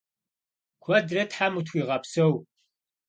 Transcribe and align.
Kuedre 0.83 1.23
them 1.31 1.51
vutxuiğepseu! 1.55 2.31